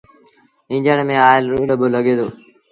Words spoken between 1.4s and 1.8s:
رو